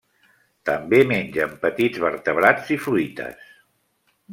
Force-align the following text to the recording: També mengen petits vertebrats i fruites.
També 0.69 1.01
mengen 1.11 1.53
petits 1.67 2.03
vertebrats 2.07 2.77
i 2.79 2.83
fruites. 2.87 3.51